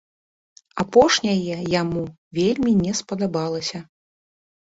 [0.83, 2.03] Апошняе яму
[2.39, 3.79] вельмі не спадабалася.